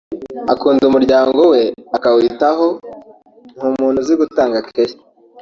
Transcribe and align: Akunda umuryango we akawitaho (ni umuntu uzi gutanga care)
Akunda 0.53 0.83
umuryango 0.85 1.39
we 1.51 1.61
akawitaho 1.97 2.67
(ni 3.57 3.63
umuntu 3.69 3.97
uzi 4.01 4.13
gutanga 4.21 4.57
care) 4.67 4.93